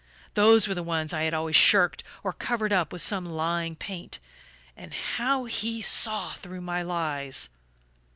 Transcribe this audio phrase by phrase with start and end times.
[0.33, 4.17] Those were the ones I had always shirked, or covered up with some lying paint.
[4.75, 7.49] And how he saw through my lies!